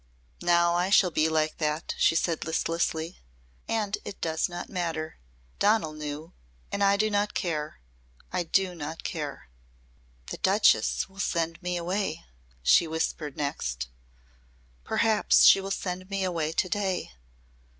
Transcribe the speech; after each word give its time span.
"Now 0.41 0.73
I 0.73 0.89
shall 0.89 1.11
be 1.11 1.29
like 1.29 1.59
that," 1.59 1.93
she 1.99 2.15
said 2.15 2.43
listlessly. 2.43 3.19
"And 3.67 3.99
it 4.03 4.19
does 4.19 4.49
not 4.49 4.67
matter. 4.67 5.19
Donal 5.59 5.93
knew. 5.93 6.33
And 6.71 6.83
I 6.83 6.97
do 6.97 7.11
not 7.11 7.35
care 7.35 7.77
I 8.33 8.41
do 8.41 8.73
not 8.73 9.03
care." 9.03 9.47
"The 10.31 10.37
Duchess 10.39 11.07
will 11.07 11.19
send 11.19 11.61
me 11.61 11.77
away," 11.77 12.25
she 12.63 12.87
whispered 12.87 13.37
next. 13.37 13.89
"Perhaps 14.83 15.43
she 15.43 15.61
will 15.61 15.69
send 15.69 16.09
me 16.09 16.23
away 16.23 16.51
to 16.51 16.67
day. 16.67 17.11